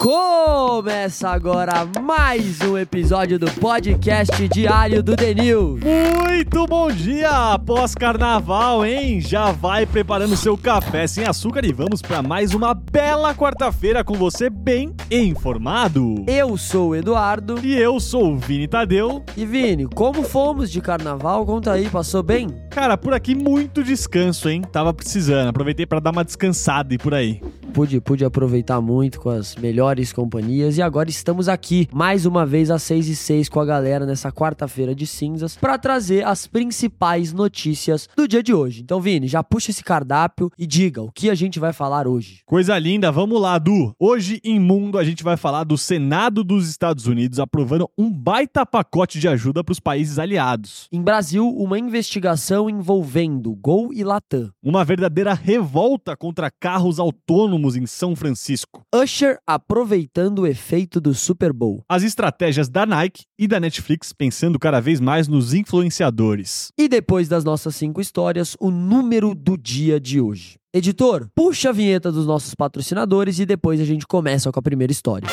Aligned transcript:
Começa 0.00 1.28
agora 1.28 1.86
mais 2.00 2.58
um 2.62 2.78
episódio 2.78 3.38
do 3.38 3.50
podcast 3.60 4.48
diário 4.48 5.02
do 5.02 5.12
News. 5.14 5.78
Muito 5.78 6.66
bom 6.66 6.90
dia 6.90 7.52
após 7.52 7.94
carnaval, 7.94 8.82
hein? 8.82 9.20
Já 9.20 9.52
vai 9.52 9.84
preparando 9.84 10.38
seu 10.38 10.56
café 10.56 11.06
sem 11.06 11.26
açúcar 11.26 11.66
e 11.66 11.72
vamos 11.74 12.00
para 12.00 12.22
mais 12.22 12.54
uma 12.54 12.72
bela 12.72 13.34
quarta-feira 13.34 14.02
com 14.02 14.14
você 14.14 14.48
bem 14.48 14.94
informado. 15.10 16.24
Eu 16.26 16.56
sou 16.56 16.88
o 16.88 16.96
Eduardo. 16.96 17.60
E 17.62 17.76
eu 17.76 18.00
sou 18.00 18.32
o 18.32 18.38
Vini 18.38 18.66
Tadeu. 18.66 19.22
E 19.36 19.44
Vini, 19.44 19.84
como 19.84 20.22
fomos 20.22 20.70
de 20.70 20.80
carnaval? 20.80 21.44
Conta 21.44 21.72
aí, 21.72 21.90
passou 21.90 22.22
bem? 22.22 22.48
Cara, 22.70 22.96
por 22.96 23.12
aqui 23.12 23.34
muito 23.34 23.84
descanso, 23.84 24.48
hein? 24.48 24.62
Tava 24.62 24.94
precisando, 24.94 25.48
aproveitei 25.48 25.84
para 25.84 26.00
dar 26.00 26.10
uma 26.10 26.24
descansada 26.24 26.94
e 26.94 26.96
por 26.96 27.12
aí. 27.12 27.42
Pude, 27.74 28.00
pude 28.00 28.24
aproveitar 28.24 28.80
muito 28.80 29.20
com 29.20 29.28
as 29.28 29.54
melhores 29.56 29.89
companhias 30.12 30.78
e 30.78 30.82
agora 30.82 31.10
estamos 31.10 31.48
aqui 31.48 31.88
mais 31.92 32.24
uma 32.24 32.46
vez 32.46 32.70
às 32.70 32.82
6 32.84 33.08
e 33.08 33.16
6 33.16 33.48
com 33.48 33.58
a 33.58 33.64
galera 33.64 34.06
nessa 34.06 34.30
quarta-feira 34.30 34.94
de 34.94 35.04
cinzas 35.04 35.56
para 35.56 35.76
trazer 35.76 36.24
as 36.24 36.46
principais 36.46 37.32
notícias 37.32 38.08
do 38.16 38.28
dia 38.28 38.42
de 38.42 38.54
hoje. 38.54 38.82
Então, 38.82 39.00
Vini, 39.00 39.26
já 39.26 39.42
puxa 39.42 39.72
esse 39.72 39.82
cardápio 39.82 40.50
e 40.56 40.64
diga 40.66 41.02
o 41.02 41.10
que 41.10 41.28
a 41.28 41.34
gente 41.34 41.58
vai 41.58 41.72
falar 41.72 42.06
hoje. 42.06 42.40
Coisa 42.46 42.78
linda, 42.78 43.10
vamos 43.10 43.40
lá, 43.40 43.58
Du. 43.58 43.92
Hoje 43.98 44.40
em 44.44 44.60
Mundo 44.60 44.96
a 44.96 45.02
gente 45.02 45.24
vai 45.24 45.36
falar 45.36 45.64
do 45.64 45.76
Senado 45.76 46.44
dos 46.44 46.68
Estados 46.68 47.06
Unidos 47.06 47.40
aprovando 47.40 47.90
um 47.98 48.08
baita 48.08 48.64
pacote 48.64 49.18
de 49.18 49.26
ajuda 49.26 49.64
para 49.64 49.72
os 49.72 49.80
países 49.80 50.20
aliados. 50.20 50.86
Em 50.92 51.02
Brasil, 51.02 51.48
uma 51.48 51.78
investigação 51.78 52.70
envolvendo 52.70 53.52
Gol 53.56 53.92
e 53.92 54.04
Latam. 54.04 54.50
Uma 54.62 54.84
verdadeira 54.84 55.34
revolta 55.34 56.16
contra 56.16 56.50
carros 56.50 57.00
autônomos 57.00 57.74
em 57.74 57.86
São 57.86 58.14
Francisco. 58.14 58.84
Usher 58.94 59.40
aproveitando 59.80 60.40
o 60.40 60.46
efeito 60.46 61.00
do 61.00 61.14
Super 61.14 61.54
Bowl. 61.54 61.82
As 61.88 62.02
estratégias 62.02 62.68
da 62.68 62.84
Nike 62.84 63.22
e 63.38 63.48
da 63.48 63.58
Netflix 63.58 64.12
pensando 64.12 64.58
cada 64.58 64.78
vez 64.78 65.00
mais 65.00 65.26
nos 65.26 65.54
influenciadores. 65.54 66.70
E 66.76 66.86
depois 66.86 67.28
das 67.28 67.44
nossas 67.44 67.76
cinco 67.76 67.98
histórias, 67.98 68.54
o 68.60 68.70
número 68.70 69.34
do 69.34 69.56
dia 69.56 69.98
de 69.98 70.20
hoje. 70.20 70.56
Editor, 70.70 71.30
puxa 71.34 71.70
a 71.70 71.72
vinheta 71.72 72.12
dos 72.12 72.26
nossos 72.26 72.54
patrocinadores 72.54 73.38
e 73.38 73.46
depois 73.46 73.80
a 73.80 73.84
gente 73.86 74.06
começa 74.06 74.52
com 74.52 74.58
a 74.58 74.62
primeira 74.62 74.92
história. 74.92 75.26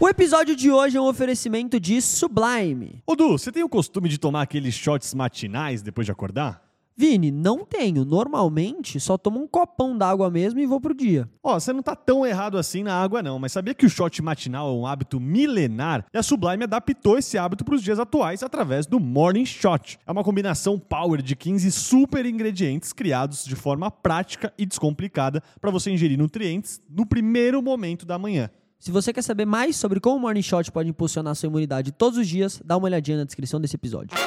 O 0.00 0.08
episódio 0.08 0.56
de 0.56 0.70
hoje 0.70 0.96
é 0.96 1.00
um 1.00 1.06
oferecimento 1.06 1.78
de 1.78 2.00
Sublime. 2.00 3.02
Ô 3.06 3.14
Du, 3.14 3.32
você 3.32 3.52
tem 3.52 3.62
o 3.62 3.68
costume 3.68 4.08
de 4.08 4.16
tomar 4.16 4.40
aqueles 4.40 4.74
shots 4.74 5.12
matinais 5.12 5.82
depois 5.82 6.06
de 6.06 6.12
acordar? 6.12 6.67
Vini, 7.00 7.30
não 7.30 7.64
tenho. 7.64 8.04
Normalmente 8.04 8.98
só 8.98 9.16
tomo 9.16 9.40
um 9.40 9.46
copão 9.46 9.96
d'água 9.96 10.28
mesmo 10.28 10.58
e 10.58 10.66
vou 10.66 10.80
pro 10.80 10.92
dia. 10.92 11.30
Ó, 11.40 11.54
você 11.54 11.72
não 11.72 11.80
tá 11.80 11.94
tão 11.94 12.26
errado 12.26 12.58
assim 12.58 12.82
na 12.82 12.92
água 12.92 13.22
não, 13.22 13.38
mas 13.38 13.52
sabia 13.52 13.72
que 13.72 13.86
o 13.86 13.88
shot 13.88 14.20
matinal 14.20 14.68
é 14.68 14.72
um 14.72 14.84
hábito 14.84 15.20
milenar 15.20 16.04
e 16.12 16.18
a 16.18 16.24
Sublime 16.24 16.64
adaptou 16.64 17.16
esse 17.16 17.38
hábito 17.38 17.64
para 17.64 17.76
os 17.76 17.84
dias 17.84 18.00
atuais 18.00 18.42
através 18.42 18.84
do 18.84 18.98
Morning 18.98 19.46
Shot. 19.46 19.96
É 20.04 20.10
uma 20.10 20.24
combinação 20.24 20.76
power 20.76 21.22
de 21.22 21.36
15 21.36 21.70
super 21.70 22.26
ingredientes 22.26 22.92
criados 22.92 23.44
de 23.44 23.54
forma 23.54 23.92
prática 23.92 24.52
e 24.58 24.66
descomplicada 24.66 25.40
para 25.60 25.70
você 25.70 25.92
ingerir 25.92 26.18
nutrientes 26.18 26.82
no 26.90 27.06
primeiro 27.06 27.62
momento 27.62 28.04
da 28.04 28.18
manhã. 28.18 28.50
Se 28.80 28.90
você 28.90 29.12
quer 29.12 29.22
saber 29.22 29.44
mais 29.44 29.76
sobre 29.76 30.00
como 30.00 30.16
o 30.16 30.20
Morning 30.20 30.42
Shot 30.42 30.72
pode 30.72 30.88
impulsionar 30.88 31.36
sua 31.36 31.46
imunidade 31.46 31.92
todos 31.92 32.18
os 32.18 32.26
dias, 32.26 32.60
dá 32.64 32.76
uma 32.76 32.86
olhadinha 32.86 33.18
na 33.18 33.24
descrição 33.24 33.60
desse 33.60 33.76
episódio. 33.76 34.18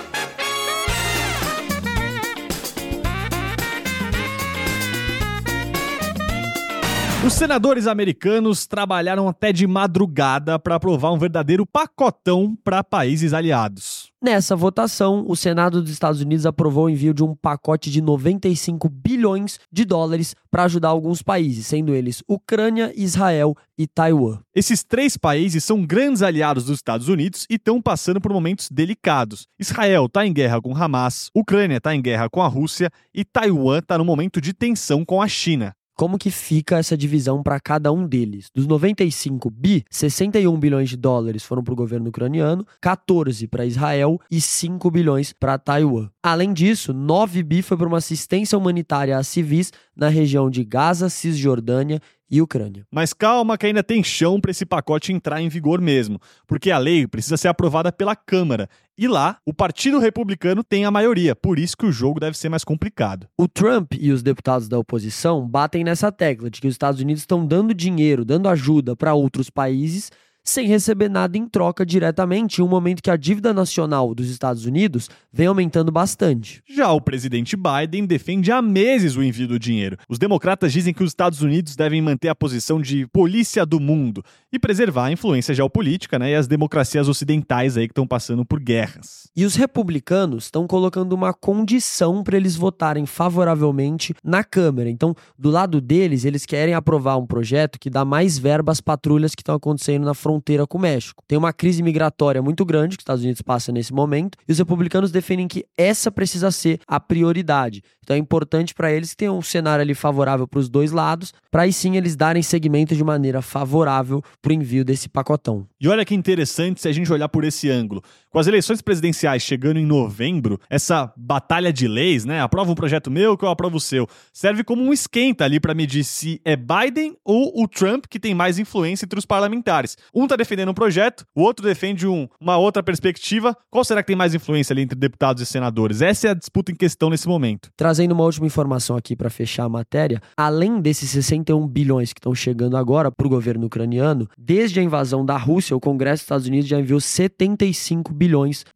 Os 7.24 7.34
senadores 7.34 7.86
americanos 7.86 8.66
trabalharam 8.66 9.30
até 9.30 9.54
de 9.54 9.68
madrugada 9.68 10.58
para 10.58 10.74
aprovar 10.74 11.12
um 11.12 11.20
verdadeiro 11.20 11.68
pacotão 11.68 12.58
para 12.64 12.84
países 12.84 13.32
aliados. 13.32 14.12
Nessa 14.20 14.56
votação, 14.56 15.24
o 15.28 15.36
Senado 15.36 15.84
dos 15.84 15.92
Estados 15.92 16.20
Unidos 16.20 16.48
aprovou 16.48 16.86
o 16.86 16.90
envio 16.90 17.14
de 17.14 17.24
um 17.24 17.36
pacote 17.36 17.92
de 17.92 18.02
95 18.02 18.90
bilhões 18.90 19.60
de 19.72 19.86
dólares 19.86 20.36
para 20.50 20.64
ajudar 20.64 20.90
alguns 20.90 21.22
países, 21.22 21.68
sendo 21.68 21.94
eles 21.94 22.24
Ucrânia, 22.28 22.92
Israel 22.96 23.56
e 23.78 23.86
Taiwan. 23.86 24.40
Esses 24.56 24.84
três 24.84 25.16
países 25.16 25.64
são 25.64 25.86
grandes 25.86 26.24
aliados 26.24 26.66
dos 26.66 26.80
Estados 26.80 27.08
Unidos 27.08 27.46
e 27.52 27.56
estão 27.56 27.80
passando 27.80 28.20
por 28.20 28.34
momentos 28.34 28.68
delicados. 28.72 29.48
Israel 29.60 30.08
está 30.08 30.26
em 30.26 30.34
guerra 30.34 30.60
com 30.60 30.76
Hamas, 30.76 31.30
Ucrânia 31.36 31.78
está 31.78 31.94
em 31.94 32.02
guerra 32.02 32.28
com 32.32 32.42
a 32.42 32.48
Rússia 32.48 32.90
e 33.14 33.24
Taiwan 33.24 33.78
está 33.78 33.96
no 33.96 34.06
momento 34.06 34.42
de 34.42 34.54
tensão 34.54 35.06
com 35.06 35.22
a 35.22 35.28
China. 35.28 35.76
Como 35.96 36.18
que 36.18 36.32
fica 36.32 36.78
essa 36.78 36.98
divisão 36.98 37.44
para 37.44 37.60
cada 37.60 37.92
um 37.92 38.08
deles? 38.08 38.50
Dos 38.54 38.66
95 38.66 39.50
bi, 39.50 39.84
61 39.90 40.60
bilhões 40.60 40.90
de 40.90 40.98
dólares 40.98 41.44
foram 41.44 41.64
para 41.64 41.74
o 41.74 41.78
governo 41.78 42.10
ucraniano, 42.10 42.66
14 42.82 43.48
para 43.48 43.66
Israel 43.66 44.20
e 44.30 44.42
5 44.42 44.90
bilhões 44.90 45.32
para 45.34 45.58
Taiwan. 45.58 46.10
Além 46.24 46.54
disso, 46.54 46.94
9 46.94 47.44
bi 47.44 47.62
foi 47.62 47.78
para 47.78 47.88
uma 47.88 47.98
assistência 47.98 48.58
humanitária 48.58 49.18
a 49.18 49.24
civis 49.24 49.72
na 49.96 50.08
região 50.08 50.50
de 50.50 50.64
Gaza, 50.64 51.10
Cisjordânia 51.10 52.02
e 52.32 52.42
Ucrânia. 52.42 52.88
Mas 52.90 53.12
calma 53.12 53.58
que 53.58 53.66
ainda 53.66 53.84
tem 53.84 54.02
chão 54.02 54.40
para 54.40 54.52
esse 54.52 54.66
pacote 54.66 55.12
entrar 55.12 55.42
em 55.42 55.50
vigor 55.50 55.82
mesmo, 55.82 56.20
porque 56.48 56.72
a 56.72 56.78
lei 56.78 57.06
precisa 57.06 57.36
ser 57.36 57.50
aprovada 57.50 57.92
pela 57.92 58.16
Câmara. 58.16 58.70
E 58.98 59.08
lá, 59.08 59.38
o 59.46 59.54
Partido 59.54 60.00
Republicano 60.00 60.64
tem 60.64 60.86
a 60.86 60.92
maioria, 60.92 61.36
por 61.36 61.60
isso 61.60 61.76
que 61.76 61.86
o 61.86 61.92
jogo 61.92 62.20
deve 62.20 62.38
ser 62.38 62.48
mais 62.48 62.64
complicado. 62.64 63.28
O 63.38 63.48
Trump 63.48 63.94
e 64.00 64.12
os 64.12 64.24
deputados 64.24 64.70
da 64.70 64.80
oposição 64.80 65.46
batem 65.46 65.84
nessa 65.84 66.12
tecla 66.12 66.50
de 66.50 66.62
que 66.62 66.68
os 66.68 66.74
Estados 66.74 67.02
Unidos 67.02 67.24
estão 67.24 67.46
dando 67.46 67.74
dinheiro, 67.74 68.24
dando 68.24 68.48
ajuda 68.48 68.96
para 68.96 69.14
outros 69.14 69.50
países 69.50 70.10
sem 70.44 70.68
receber 70.68 71.10
nada 71.10 71.38
em 71.38 71.48
troca 71.48 71.86
diretamente, 71.86 72.60
em 72.60 72.64
um 72.64 72.68
momento 72.68 73.02
que 73.02 73.12
a 73.12 73.16
dívida 73.16 73.54
nacional 73.54 74.14
dos 74.16 74.30
Estados 74.30 74.66
Unidos 74.66 75.10
vem 75.32 75.48
aumentando 75.48 75.92
bastante. 75.92 76.62
Já 76.68 76.92
o 76.92 77.02
presidente 77.02 77.56
Biden 77.56 78.06
defende 78.06 78.52
há 78.52 78.62
meses 78.62 79.16
o 79.16 79.24
envio 79.24 79.48
do 79.48 79.60
dinheiro. 79.60 79.98
Os 80.10 80.18
democratas 80.18 80.74
dizem 80.74 80.94
que 80.94 81.04
os 81.04 81.12
Estados 81.12 81.42
Unidos 81.42 81.76
devem 81.76 82.02
manter 82.02 82.30
a 82.30 82.36
posição 82.36 82.82
de 82.82 83.08
polícia 83.08 83.66
do 83.66 83.80
mundo 83.80 84.24
e 84.52 84.60
preservar 84.60 85.06
a 85.06 85.12
influência 85.12 85.54
geopolítica 85.54 86.18
né, 86.18 86.32
e 86.32 86.36
as 86.36 86.48
democracias 86.48 87.08
ocidentais 87.08 87.78
aí 87.78 87.88
que 87.88 87.92
estão 87.92 88.08
passando 88.08 88.44
por 88.44 88.60
guerras. 88.60 89.30
E 89.36 89.46
os 89.46 89.56
republicanos 89.56 90.46
estão 90.46 90.68
colocando 90.68 91.14
uma 91.14 91.34
condição 91.34 92.24
para 92.24 92.36
eles 92.36 92.56
votarem 92.56 93.06
favoravelmente 93.06 94.14
na 94.24 94.44
Câmara. 94.44 94.90
Então, 94.90 95.16
do 95.38 95.50
lado 95.50 95.80
deles, 95.80 96.26
eles 96.26 96.46
querem 96.46 96.74
aprovar 96.74 97.18
um 97.18 97.26
projeto 97.26 97.80
que 97.80 97.90
dá 97.90 98.04
mais 98.04 98.38
verba 98.38 98.72
às 98.72 98.82
patrulhas 98.82 99.34
que 99.36 99.42
estão 99.42 99.56
acontecendo 99.56 100.04
na 100.04 100.14
fronteira 100.14 100.31
fronteira 100.32 100.66
com 100.66 100.78
o 100.78 100.82
México. 100.82 101.24
Tem 101.28 101.38
uma 101.38 101.52
crise 101.52 101.84
migratória 101.84 102.42
muito 102.42 102.64
grande 102.64 102.96
que 102.96 103.02
os 103.02 103.04
Estados 103.04 103.24
Unidos 103.24 103.42
passa 103.42 103.72
nesse 103.72 103.94
momento 103.94 104.38
e 104.48 104.52
os 104.52 104.58
republicanos 104.58 105.12
defendem 105.12 105.48
que 105.48 105.66
essa 105.78 106.10
precisa 106.10 106.52
ser 106.52 106.80
a 106.88 107.00
prioridade. 107.00 107.84
Então 108.04 108.16
é 108.16 108.20
importante 108.20 108.74
para 108.74 108.92
eles 108.92 109.14
tenham 109.14 109.38
um 109.38 109.42
cenário 109.42 109.84
ali 109.84 109.94
favorável 109.94 110.48
para 110.48 110.60
os 110.60 110.70
dois 110.70 110.92
lados, 110.92 111.34
para 111.52 111.64
aí 111.64 111.74
sim 111.74 111.98
eles 111.98 112.16
darem 112.16 112.42
seguimento 112.42 112.96
de 112.96 113.04
maneira 113.04 113.42
favorável 113.42 114.24
para 114.42 114.52
o 114.52 114.54
envio 114.54 114.84
desse 114.84 115.08
pacotão. 115.08 115.68
E 115.80 115.88
olha 115.88 116.06
que 116.06 116.16
interessante 116.16 116.82
se 116.82 116.88
a 116.88 116.92
gente 116.92 117.12
olhar 117.12 117.30
por 117.30 117.44
esse 117.44 117.70
ângulo. 117.70 118.02
Com 118.32 118.40
as 118.40 118.48
eleições 118.48 118.82
presidenciais 118.82 119.44
chegando 119.44 119.78
em 119.78 119.86
novembro, 119.86 120.58
essa 120.70 121.12
batalha 121.18 121.74
de 121.74 121.86
leis, 121.86 122.24
né? 122.24 122.40
Aprova 122.40 122.72
um 122.72 122.76
projeto 122.76 123.12
meu 123.12 123.38
que 123.38 123.44
eu 123.44 123.50
aprovo 123.50 123.76
o 123.76 123.82
seu, 123.82 124.08
serve 124.32 124.64
como 124.64 124.82
um 124.82 124.94
esquenta 124.94 125.44
ali 125.44 125.60
para 125.60 125.74
medir 125.74 126.06
se 126.06 126.40
é 126.46 126.56
Biden 126.56 127.18
ou 127.26 127.52
o 127.62 127.68
Trump 127.68 128.06
que 128.10 128.18
tem 128.18 128.34
mais 128.34 128.58
influência 128.58 129.04
entre 129.04 129.20
os 129.20 129.26
parlamentares. 129.26 129.98
Um 130.16 130.28
tá 130.28 130.38
defendendo 130.38 130.70
um 130.70 130.74
projeto, 130.74 131.26
o 131.36 131.42
outro 131.42 131.66
defende 131.66 132.08
um, 132.08 132.26
uma 132.40 132.56
outra 132.56 132.82
perspectiva. 132.82 133.54
Qual 133.70 133.84
será 133.84 134.02
que 134.02 134.08
tem 134.08 134.16
mais 134.16 134.34
influência 134.34 134.74
ali 134.74 134.84
entre 134.84 134.98
deputados 134.98 135.44
e 135.44 135.46
senadores? 135.46 136.02
Essa 136.02 136.30
é 136.30 136.32
a 136.32 136.34
disputa 136.34 136.72
em 136.72 136.76
questão 136.76 137.10
nesse 137.10 137.28
momento. 137.28 137.70
Trazendo 137.76 138.14
uma 138.14 138.24
última 138.24 138.48
informação 138.48 138.96
aqui 138.96 139.14
para 139.14 139.30
fechar 139.30 139.66
a 139.66 139.70
matéria, 139.70 140.22
além 140.38 140.80
desses 140.80 141.10
61 141.10 141.68
bilhões 141.68 142.14
que 142.14 142.20
estão 142.20 142.34
chegando 142.34 142.78
agora 142.78 143.12
para 143.12 143.28
o 143.28 143.30
governo 143.30 143.66
ucraniano, 143.66 144.30
desde 144.38 144.80
a 144.80 144.84
invasão 144.84 145.26
da 145.26 145.36
Rússia, 145.36 145.76
o 145.76 145.82
Congresso 145.82 146.22
dos 146.22 146.24
Estados 146.24 146.48
Unidos 146.48 146.70
já 146.70 146.80
enviou 146.80 147.02
75 147.02 148.14
bilhões 148.14 148.21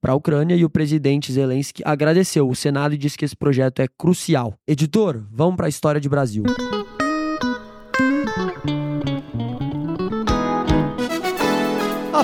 para 0.01 0.13
a 0.13 0.15
Ucrânia 0.15 0.56
e 0.56 0.65
o 0.65 0.69
presidente 0.69 1.31
Zelensky 1.31 1.83
agradeceu 1.86 2.50
o 2.50 2.56
Senado 2.56 2.95
e 2.95 2.97
disse 2.97 3.18
que 3.18 3.25
esse 3.25 3.36
projeto 3.36 3.81
é 3.81 3.88
crucial. 3.88 4.53
Editor, 4.68 5.24
vamos 5.31 5.56
para 5.56 5.68
a 5.68 5.69
história 5.69 6.01
de 6.01 6.09
Brasil. 6.09 6.44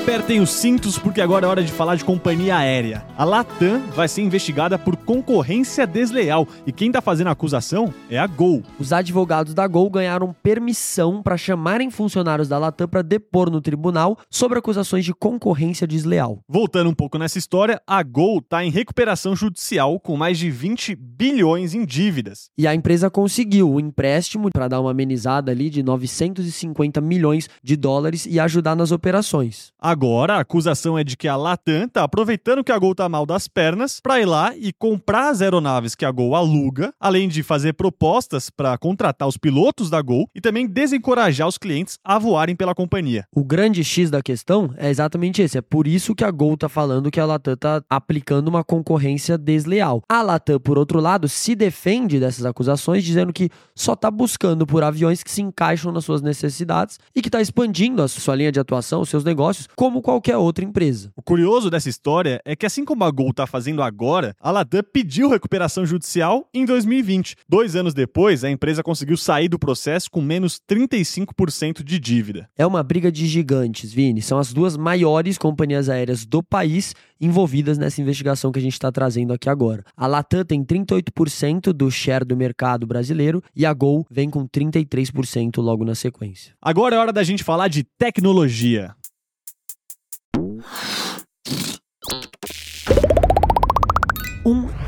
Apertem 0.02 0.42
os 0.42 0.50
cintos 0.50 0.98
porque 0.98 1.22
agora 1.22 1.46
é 1.46 1.50
hora 1.50 1.64
de 1.64 1.72
falar 1.72 1.96
de 1.96 2.04
companhia 2.04 2.58
aérea. 2.58 3.06
A 3.16 3.24
Latam 3.24 3.80
vai 3.96 4.08
ser 4.08 4.24
investigada 4.24 4.78
por 4.78 4.98
concorrência 4.98 5.86
desleal 5.86 6.48
e 6.66 6.72
quem 6.72 6.92
tá 6.92 7.00
fazendo 7.04 7.28
a 7.28 7.32
acusação 7.32 7.94
é 8.10 8.18
a 8.18 8.26
Gol. 8.26 8.64
Os 8.80 8.92
advogados 8.92 9.54
da 9.54 9.68
Gol 9.68 9.92
ganharam 9.92 10.36
permissão 10.42 11.22
para 11.22 11.38
chamarem 11.38 11.92
funcionários 11.92 12.50
da 12.50 12.58
Latam 12.58 12.88
para 12.88 13.04
depor 13.04 13.52
no 13.52 13.62
tribunal 13.62 14.18
sobre 14.28 14.58
acusações 14.58 15.06
de 15.06 15.14
concorrência 15.14 15.86
desleal. 15.86 16.40
Voltando 16.50 16.90
um 16.90 16.96
pouco 16.96 17.20
nessa 17.20 17.38
história, 17.38 17.80
a 17.86 18.02
Gol 18.02 18.42
tá 18.42 18.66
em 18.66 18.72
recuperação 18.72 19.36
judicial 19.36 20.00
com 20.00 20.18
mais 20.18 20.40
de 20.40 20.50
20 20.50 20.96
bilhões 20.96 21.76
em 21.76 21.86
dívidas. 21.86 22.50
E 22.58 22.66
a 22.66 22.74
empresa 22.74 23.08
conseguiu 23.12 23.70
o 23.70 23.76
um 23.76 23.80
empréstimo 23.80 24.50
para 24.52 24.68
dar 24.68 24.82
uma 24.82 24.90
amenizada 24.90 25.52
ali 25.52 25.70
de 25.70 25.84
950 25.84 27.00
milhões 27.02 27.48
de 27.64 27.76
dólares 27.76 28.26
e 28.26 28.40
ajudar 28.40 28.76
nas 28.76 28.92
operações. 28.92 29.72
Agora, 29.92 30.36
a 30.36 30.40
acusação 30.40 30.98
é 30.98 31.04
de 31.04 31.18
que 31.18 31.28
a 31.28 31.36
Latam 31.36 31.86
tá 31.86 32.06
aproveitando 32.06 32.64
que 32.64 32.72
a 32.72 32.80
Gol 32.80 32.96
tá 32.96 33.10
mal 33.10 33.26
das 33.26 33.50
pernas 33.50 34.00
para 34.00 34.22
ir 34.22 34.26
lá 34.26 34.56
e 34.56 34.72
comprar 34.72 35.28
as 35.28 35.42
aeronaves 35.42 35.96
que 35.96 36.06
a 36.06 36.12
Gol 36.12 36.34
aluga, 36.34 36.94
além 36.98 37.28
de 37.28 37.44
fazer 37.44 37.74
propostas 37.74 38.50
para 38.50 38.78
contratar 38.78 39.28
os 39.28 39.36
pilotos 39.36 39.90
da 39.90 40.02
Gol 40.02 40.30
e 40.34 40.40
também 40.40 40.66
desencorajar 40.66 41.46
os 41.46 41.58
clientes 41.58 42.00
a 42.06 42.18
voarem 42.18 42.56
pela 42.56 42.74
companhia. 42.74 43.26
O 43.36 43.44
grande 43.44 43.84
X 43.84 44.10
da 44.10 44.22
questão 44.22 44.74
é 44.78 44.90
exatamente 44.90 45.42
esse. 45.42 45.58
É 45.58 45.62
por 45.62 45.86
isso 45.86 46.16
que 46.16 46.24
a 46.24 46.32
Gol 46.32 46.56
tá 46.56 46.70
falando 46.70 47.12
que 47.12 47.20
a 47.20 47.26
Latam 47.26 47.58
tá 47.58 47.84
aplicando 47.90 48.48
uma 48.48 48.64
concorrência 48.64 49.38
desleal. 49.38 50.02
A 50.08 50.22
Latam, 50.22 50.58
por 50.58 50.78
outro 50.78 51.02
lado, 51.02 51.28
se 51.28 51.54
defende 51.54 52.18
dessas 52.18 52.46
acusações, 52.46 53.04
dizendo 53.04 53.34
que 53.34 53.50
só 53.76 53.94
tá 53.94 54.10
buscando 54.10 54.66
por 54.66 54.84
aviões 54.84 55.22
que 55.22 55.30
se 55.30 55.42
encaixam 55.42 55.92
nas 55.92 56.06
suas 56.06 56.22
necessidades 56.22 56.98
e 57.14 57.22
que 57.22 57.28
está 57.28 57.42
expandindo 57.42 58.02
a 58.02 58.08
sua 58.08 58.36
linha 58.38 58.54
de 58.54 58.60
atuação, 58.62 59.02
os 59.02 59.10
seus 59.10 59.26
negócios, 59.26 59.68
como 59.82 60.00
qualquer 60.00 60.38
outra 60.38 60.64
empresa. 60.64 61.12
O 61.16 61.24
curioso 61.24 61.68
dessa 61.68 61.90
história 61.90 62.40
é 62.46 62.56
que, 62.56 62.68
assim 62.68 62.86
como 62.86 63.04
a 63.04 63.10
Gol 63.10 63.32
está 63.32 63.48
fazendo 63.48 63.82
agora, 63.82 64.36
a 64.40 64.52
Latam 64.52 64.84
pediu 64.94 65.28
recuperação 65.28 65.88
judicial 65.88 66.48
em 66.54 66.66
2020. 66.66 67.36
Dois 67.50 67.76
anos 67.76 67.96
depois, 67.96 68.44
a 68.44 68.52
empresa 68.52 68.84
conseguiu 68.84 69.18
sair 69.18 69.48
do 69.48 69.58
processo 69.58 70.12
com 70.12 70.22
menos 70.22 70.62
35% 70.70 71.84
de 71.84 72.00
dívida. 72.00 72.48
É 72.56 72.64
uma 72.64 72.84
briga 72.84 73.12
de 73.12 73.26
gigantes, 73.26 73.92
Vini. 73.92 74.22
São 74.22 74.38
as 74.38 74.54
duas 74.54 74.78
maiores 74.78 75.40
companhias 75.40 75.90
aéreas 75.90 76.28
do 76.28 76.44
país 76.44 76.94
envolvidas 77.20 77.80
nessa 77.80 78.02
investigação 78.02 78.52
que 78.52 78.60
a 78.60 78.62
gente 78.62 78.74
está 78.74 78.92
trazendo 78.92 79.34
aqui 79.34 79.50
agora. 79.50 79.84
A 79.98 80.06
Latam 80.06 80.46
tem 80.46 80.64
38% 80.64 81.74
do 81.74 81.90
share 81.90 82.24
do 82.24 82.38
mercado 82.38 82.86
brasileiro 82.86 83.42
e 83.56 83.66
a 83.66 83.74
Gol 83.74 84.06
vem 84.12 84.30
com 84.30 84.48
33% 84.48 85.58
logo 85.58 85.84
na 85.84 85.96
sequência. 85.96 86.54
Agora 86.62 86.96
é 86.96 87.00
hora 87.00 87.12
da 87.12 87.24
gente 87.24 87.44
falar 87.44 87.68
de 87.68 87.84
tecnologia. 87.84 88.96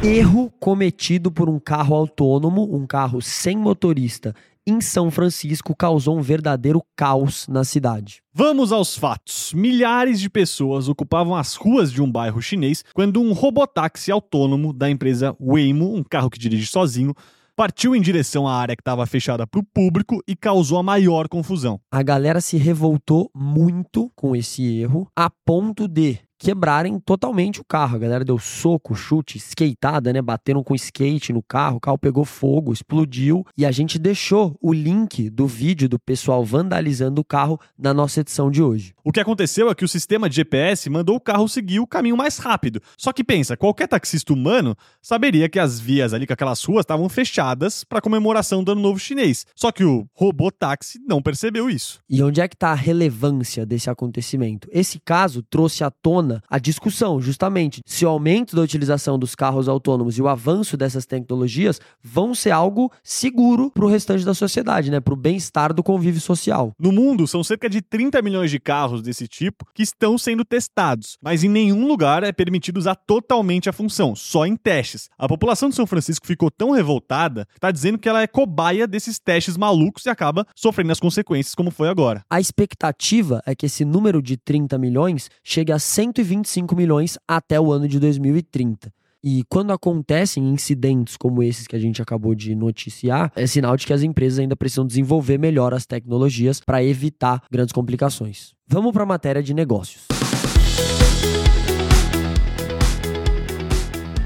Erro 0.04 0.52
cometido 0.60 1.32
por 1.32 1.48
um 1.48 1.58
carro 1.58 1.96
autônomo, 1.96 2.76
um 2.76 2.86
carro 2.86 3.22
sem 3.22 3.56
motorista, 3.58 4.36
em 4.68 4.82
São 4.82 5.10
Francisco 5.10 5.74
causou 5.74 6.18
um 6.18 6.22
verdadeiro 6.22 6.84
caos 6.96 7.48
na 7.48 7.64
cidade. 7.64 8.22
Vamos 8.34 8.74
aos 8.74 8.98
fatos. 8.98 9.54
Milhares 9.54 10.20
de 10.20 10.30
pessoas 10.30 10.90
ocupavam 10.90 11.34
as 11.36 11.56
ruas 11.56 11.92
de 11.92 12.02
um 12.02 12.12
bairro 12.12 12.42
chinês 12.42 12.84
quando 12.94 13.22
um 13.22 13.32
robotáxi 13.32 14.12
autônomo 14.12 14.74
da 14.74 14.90
empresa 14.90 15.36
Waymo, 15.40 15.96
um 15.96 16.04
carro 16.04 16.30
que 16.30 16.40
dirige 16.40 16.68
sozinho, 16.68 17.14
partiu 17.56 17.96
em 17.96 18.02
direção 18.02 18.46
à 18.46 18.56
área 18.56 18.76
que 18.76 18.82
estava 18.82 19.06
fechada 19.06 19.48
para 19.48 19.60
o 19.60 19.64
público 19.64 20.22
e 20.28 20.36
causou 20.36 20.78
a 20.78 20.84
maior 20.84 21.30
confusão. 21.30 21.80
A 21.90 22.04
galera 22.04 22.42
se 22.42 22.58
revoltou 22.58 23.32
muito 23.34 24.12
com 24.16 24.36
esse 24.36 24.82
erro, 24.82 25.08
a 25.16 25.30
ponto 25.30 25.88
de 25.88 26.20
quebrarem 26.44 27.00
totalmente 27.00 27.62
o 27.62 27.64
carro. 27.64 27.96
A 27.96 28.00
galera 28.00 28.26
deu 28.26 28.38
soco, 28.38 28.94
chute, 28.94 29.38
skateada, 29.38 30.12
né? 30.12 30.22
Bateram 30.22 30.62
com 30.62 30.76
skate 30.76 31.32
no 31.32 31.42
carro, 31.42 31.78
o 31.78 31.80
carro 31.80 31.98
pegou 31.98 32.26
fogo, 32.26 32.74
explodiu. 32.74 33.46
E 33.58 33.66
a 33.66 33.72
gente 33.72 33.98
deixou 33.98 34.58
o 34.62 34.74
link 34.74 35.30
do 35.30 35.48
vídeo 35.48 35.88
do 35.88 35.98
pessoal 35.98 36.44
vandalizando 36.44 37.22
o 37.22 37.24
carro 37.24 37.58
na 37.80 37.94
nossa 37.94 38.20
edição 38.20 38.52
de 38.52 38.62
hoje. 38.62 38.94
O 39.06 39.12
que 39.14 39.22
aconteceu 39.22 39.70
é 39.70 39.76
que 39.76 39.86
o 39.86 39.88
sistema 39.88 40.30
de 40.30 40.36
GPS 40.36 40.90
mandou 40.90 41.16
o 41.16 41.22
carro 41.22 41.48
seguir 41.48 41.80
o 41.80 41.88
caminho 41.88 42.18
mais 42.18 42.38
rápido. 42.38 42.82
Só 42.98 43.14
que 43.14 43.24
pensa, 43.24 43.56
qualquer 43.56 43.88
taxista 43.88 44.34
humano 44.34 44.76
saberia 45.02 45.48
que 45.48 45.60
as 45.60 45.80
vias 45.80 46.14
ali 46.14 46.28
com 46.28 46.34
aquelas 46.34 46.62
ruas 46.66 46.84
estavam 46.84 47.08
fechadas 47.08 47.86
para 47.86 48.02
comemoração 48.02 48.62
do 48.62 48.74
Ano 48.74 48.82
Novo 48.82 49.00
Chinês. 49.00 49.46
Só 49.56 49.72
que 49.72 49.86
o 49.86 50.06
robô 50.14 50.52
táxi 50.52 51.00
não 51.08 51.22
percebeu 51.22 51.70
isso. 51.70 52.02
E 52.10 52.22
onde 52.22 52.42
é 52.42 52.48
que 52.50 52.56
está 52.56 52.72
a 52.72 52.76
relevância 52.76 53.66
desse 53.66 53.90
acontecimento? 53.90 54.68
Esse 54.74 55.00
caso 55.00 55.42
trouxe 55.42 55.86
à 55.86 55.90
tona 56.34 56.42
a 56.50 56.58
discussão, 56.58 57.20
justamente, 57.22 57.82
se 57.86 58.06
o 58.06 58.10
aumento 58.10 58.56
da 58.56 58.62
utilização 58.62 59.20
dos 59.20 59.36
carros 59.36 59.68
autônomos 59.68 60.18
e 60.18 60.22
o 60.22 60.28
avanço 60.28 60.78
dessas 60.78 61.06
tecnologias 61.06 61.80
vão 62.02 62.34
ser 62.34 62.52
algo 62.52 62.92
seguro 63.04 63.70
para 63.72 63.86
o 63.86 63.90
restante 63.90 64.24
da 64.24 64.34
sociedade, 64.34 64.90
né? 64.90 65.00
Para 65.00 65.14
o 65.14 65.18
bem-estar 65.18 65.74
do 65.74 65.84
convívio 65.84 66.22
social. 66.22 66.72
No 66.80 66.92
mundo, 66.92 67.28
são 67.28 67.44
cerca 67.44 67.70
de 67.70 67.82
30 67.82 68.22
milhões 68.22 68.50
de 68.50 68.60
carros 68.60 69.02
desse 69.02 69.28
tipo 69.28 69.66
que 69.74 69.84
estão 69.84 70.18
sendo 70.18 70.46
testados, 70.46 71.18
mas 71.22 71.44
em 71.44 71.50
nenhum 71.50 71.88
lugar 71.88 72.24
é 72.24 72.32
permitido 72.32 72.78
usar 72.78 72.96
totalmente 72.96 73.70
a 73.70 73.74
função, 73.74 74.16
só 74.16 74.46
em 74.46 74.56
testes. 74.56 75.10
A 75.18 75.28
população 75.28 75.70
de 75.70 75.76
São 75.76 75.88
Francisco 75.88 76.26
ficou 76.26 76.50
tão 76.50 76.72
revoltada 76.72 77.46
que 77.46 77.58
está 77.58 77.72
dizendo 77.72 77.98
que 77.98 78.08
ela 78.08 78.22
é 78.22 78.28
cobaia 78.28 78.88
desses 78.88 79.20
testes 79.20 79.58
malucos 79.58 80.06
e 80.06 80.10
acaba 80.10 80.46
sofrendo 80.56 80.92
as 80.92 81.00
consequências, 81.00 81.56
como 81.56 81.72
foi 81.72 81.90
agora. 81.90 82.24
A 82.30 82.40
expectativa 82.40 83.42
é 83.46 83.56
que 83.56 83.66
esse 83.66 83.84
número 83.84 84.22
de 84.22 84.38
30 84.38 84.78
milhões 84.78 85.30
chegue 85.44 85.72
a 85.72 85.80
120 85.80 86.13
125 86.14 86.76
milhões 86.76 87.18
até 87.28 87.60
o 87.60 87.72
ano 87.72 87.88
de 87.88 88.00
2030. 88.00 88.94
E 89.24 89.44
quando 89.50 89.72
acontecem 89.72 90.44
incidentes 90.50 91.16
como 91.18 91.42
esses 91.42 91.66
que 91.66 91.76
a 91.76 91.80
gente 91.80 92.02
acabou 92.02 92.36
de 92.36 92.54
noticiar, 92.54 93.32
é 93.36 93.48
sinal 93.48 93.76
de 93.78 93.88
que 93.88 93.94
as 93.94 94.04
empresas 94.04 94.38
ainda 94.38 94.56
precisam 94.56 94.86
desenvolver 94.86 95.40
melhor 95.40 95.74
as 95.74 95.86
tecnologias 95.86 96.60
para 96.60 96.84
evitar 96.84 97.42
grandes 97.50 97.72
complicações. 97.72 98.54
Vamos 98.68 98.92
para 98.92 99.04
a 99.04 99.08
matéria 99.08 99.42
de 99.42 99.54
negócios. 99.54 100.08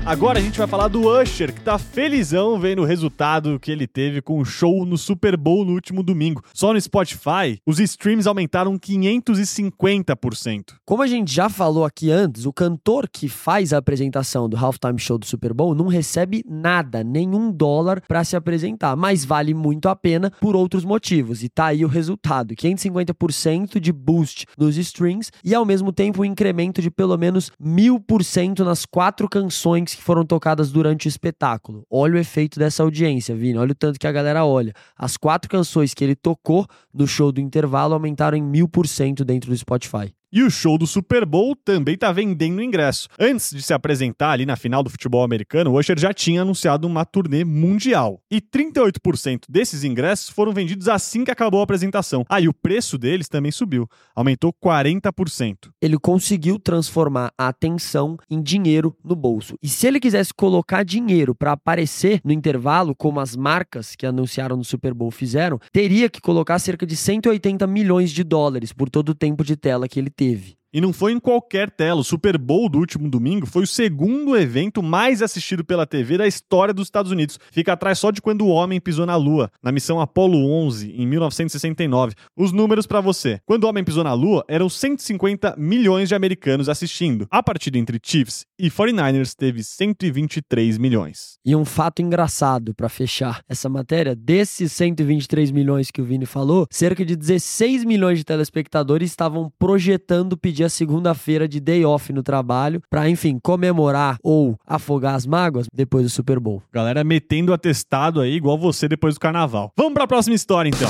Agora 0.07 0.39
a 0.39 0.41
gente 0.41 0.57
vai 0.57 0.67
falar 0.67 0.87
do 0.87 1.05
Usher, 1.05 1.53
que 1.53 1.59
tá 1.59 1.77
felizão 1.77 2.57
vendo 2.57 2.81
o 2.81 2.85
resultado 2.85 3.59
que 3.59 3.69
ele 3.69 3.85
teve 3.85 4.21
com 4.21 4.39
o 4.39 4.45
show 4.45 4.85
no 4.85 4.97
Super 4.97 5.35
Bowl 5.35 5.65
no 5.65 5.73
último 5.73 6.01
domingo. 6.01 6.41
Só 6.53 6.71
no 6.71 6.79
Spotify, 6.79 7.59
os 7.65 7.77
streams 7.77 8.25
aumentaram 8.25 8.79
550%. 8.79 10.75
Como 10.85 11.03
a 11.03 11.07
gente 11.07 11.33
já 11.33 11.49
falou 11.49 11.83
aqui 11.83 12.09
antes, 12.09 12.45
o 12.45 12.53
cantor 12.53 13.09
que 13.11 13.27
faz 13.27 13.73
a 13.73 13.79
apresentação 13.79 14.47
do 14.47 14.55
halftime 14.55 14.97
show 14.97 15.17
do 15.17 15.25
Super 15.25 15.53
Bowl 15.53 15.75
não 15.75 15.87
recebe 15.87 16.41
nada, 16.47 17.03
nenhum 17.03 17.51
dólar 17.51 18.01
para 18.07 18.23
se 18.23 18.37
apresentar, 18.37 18.95
mas 18.95 19.25
vale 19.25 19.53
muito 19.53 19.89
a 19.89 19.95
pena 19.95 20.31
por 20.39 20.55
outros 20.55 20.85
motivos. 20.85 21.43
E 21.43 21.49
tá 21.49 21.65
aí 21.65 21.83
o 21.83 21.89
resultado: 21.89 22.55
550% 22.55 23.77
de 23.77 23.91
boost 23.91 24.45
nos 24.57 24.77
streams 24.77 25.31
e 25.43 25.53
ao 25.53 25.65
mesmo 25.65 25.91
tempo 25.91 26.21
um 26.21 26.25
incremento 26.25 26.81
de 26.81 26.89
pelo 26.89 27.17
menos 27.17 27.51
mil 27.59 27.99
por 27.99 28.23
cento 28.23 28.63
nas 28.63 28.85
quatro 28.85 29.27
canções 29.27 29.96
que 29.97 30.03
foram 30.03 30.23
tocadas 30.23 30.71
durante 30.71 31.07
o 31.07 31.09
espetáculo. 31.09 31.83
Olha 31.89 32.15
o 32.15 32.17
efeito 32.17 32.59
dessa 32.59 32.83
audiência, 32.83 33.35
Vini. 33.35 33.57
Olha 33.57 33.71
o 33.71 33.75
tanto 33.75 33.99
que 33.99 34.07
a 34.07 34.11
galera 34.11 34.45
olha. 34.45 34.73
As 34.95 35.17
quatro 35.17 35.49
canções 35.49 35.93
que 35.93 36.03
ele 36.03 36.15
tocou 36.15 36.65
no 36.93 37.07
show 37.07 37.31
do 37.31 37.41
intervalo 37.41 37.95
aumentaram 37.95 38.37
em 38.37 38.41
mil 38.41 38.69
por 38.69 38.87
cento 38.87 39.25
dentro 39.25 39.49
do 39.49 39.57
Spotify. 39.57 40.13
E 40.29 40.43
o 40.43 40.51
show 40.51 40.77
do 40.77 40.85
Super 40.85 41.25
Bowl 41.25 41.55
também 41.55 41.95
está 41.95 42.11
vendendo 42.11 42.61
ingresso. 42.61 43.07
Antes 43.17 43.49
de 43.49 43.61
se 43.61 43.73
apresentar 43.73 44.31
ali 44.31 44.45
na 44.45 44.57
final 44.57 44.83
do 44.83 44.89
futebol 44.89 45.23
americano, 45.23 45.71
o 45.71 45.79
Usher 45.79 45.97
já 45.97 46.13
tinha 46.13 46.41
anunciado 46.41 46.85
uma 46.85 47.05
turnê 47.05 47.45
mundial. 47.45 48.21
E 48.29 48.41
38% 48.41 49.43
desses 49.47 49.85
ingressos 49.85 50.29
foram 50.29 50.51
vendidos 50.51 50.89
assim 50.89 51.23
que 51.23 51.31
acabou 51.31 51.61
a 51.61 51.63
apresentação. 51.63 52.25
Aí 52.27 52.45
ah, 52.45 52.49
o 52.49 52.53
preço 52.53 52.97
deles 52.97 53.29
também 53.29 53.53
subiu, 53.53 53.87
aumentou 54.13 54.53
40%. 54.53 55.69
Ele 55.81 55.97
conseguiu 55.97 56.59
transformar 56.59 57.31
a 57.37 57.47
atenção 57.47 58.17
em 58.29 58.41
dinheiro 58.41 58.93
no 59.01 59.15
bolso. 59.15 59.55
E 59.63 59.69
se 59.69 59.87
ele 59.87 59.97
quisesse 59.97 60.33
colocar 60.33 60.83
dinheiro 60.83 61.33
para 61.33 61.53
aparecer 61.53 62.19
no 62.25 62.33
intervalo, 62.33 62.93
como 62.93 63.21
as 63.21 63.33
marcas 63.33 63.95
que 63.95 64.05
anunciaram 64.05 64.57
no 64.57 64.65
Super 64.65 64.93
Bowl 64.93 65.09
fizeram, 65.09 65.57
teria 65.71 66.09
que 66.09 66.19
colocar 66.19 66.59
cerca 66.59 66.85
de 66.85 66.97
180 66.97 67.65
milhões 67.65 68.11
de 68.11 68.25
dólares 68.25 68.73
por 68.73 68.89
todo 68.89 69.09
o 69.09 69.15
tempo 69.15 69.41
de 69.41 69.55
tela 69.55 69.87
que 69.87 69.97
ele 69.97 70.16
teve. 70.17 70.57
E 70.73 70.81
não 70.81 70.91
foi 70.91 71.13
em 71.13 71.19
qualquer 71.19 71.71
tela. 71.71 72.01
O 72.01 72.03
Super 72.03 72.37
Bowl 72.37 72.67
do 72.67 72.77
último 72.77 73.09
domingo 73.09 73.47
foi 73.47 73.63
o 73.63 73.67
segundo 73.67 74.35
evento 74.35 74.83
mais 74.83 75.21
assistido 75.21 75.63
pela 75.63 75.87
TV 75.87 76.17
da 76.17 76.27
história 76.27 76.73
dos 76.73 76.87
Estados 76.87 77.11
Unidos. 77.11 77.39
Fica 77.51 77.73
atrás 77.73 77.97
só 77.97 78.11
de 78.11 78.21
quando 78.21 78.45
o 78.45 78.49
homem 78.49 78.79
pisou 78.79 79.05
na 79.05 79.15
Lua, 79.15 79.49
na 79.63 79.71
missão 79.71 80.01
Apollo 80.01 80.37
11, 80.37 80.91
em 80.91 81.07
1969. 81.07 82.15
Os 82.35 82.51
números 82.51 82.85
para 82.85 82.99
você. 82.99 83.39
Quando 83.45 83.63
o 83.63 83.67
homem 83.67 83.83
pisou 83.83 84.03
na 84.03 84.13
Lua, 84.13 84.43
eram 84.47 84.67
150 84.67 85.55
milhões 85.57 86.09
de 86.09 86.15
americanos 86.15 86.67
assistindo. 86.67 87.27
A 87.31 87.41
partida 87.41 87.77
entre 87.77 87.99
Chiefs 88.03 88.45
e 88.59 88.69
49ers 88.69 89.33
teve 89.35 89.63
123 89.63 90.77
milhões. 90.77 91.37
E 91.45 91.55
um 91.55 91.65
fato 91.65 92.01
engraçado 92.01 92.73
para 92.73 92.89
fechar 92.89 93.41
essa 93.47 93.69
matéria, 93.69 94.15
desses 94.15 94.71
123 94.71 95.51
milhões 95.51 95.91
que 95.91 96.01
o 96.01 96.05
Vini 96.05 96.25
falou, 96.25 96.67
cerca 96.71 97.05
de 97.05 97.15
16 97.15 97.83
milhões 97.85 98.19
de 98.19 98.25
telespectadores 98.25 99.09
estavam 99.09 99.51
projetando 99.57 100.37
pedir 100.37 100.63
a 100.63 100.69
segunda-feira 100.69 101.47
de 101.47 101.59
day 101.59 101.85
off 101.85 102.11
no 102.11 102.23
trabalho 102.23 102.81
para, 102.89 103.09
enfim, 103.09 103.39
comemorar 103.41 104.17
ou 104.23 104.57
afogar 104.65 105.15
as 105.15 105.25
mágoas 105.25 105.67
depois 105.73 106.03
do 106.03 106.09
Super 106.09 106.39
Bowl. 106.39 106.61
Galera 106.71 107.03
metendo 107.03 107.53
atestado 107.53 108.21
aí 108.21 108.33
igual 108.33 108.57
você 108.57 108.87
depois 108.87 109.13
do 109.13 109.19
carnaval. 109.19 109.71
Vamos 109.77 109.93
para 109.93 110.03
a 110.03 110.07
próxima 110.07 110.35
história 110.35 110.69
então. 110.69 110.89